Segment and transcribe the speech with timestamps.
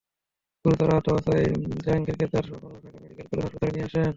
[0.65, 1.45] গুরুতর আহত অবস্থায়
[1.83, 4.09] জাহাঙ্গীরকে তাঁর সহকর্মীরা ঢাকা মেডিকেল কলেজ হাসপাতালে নিয়ে আসেন।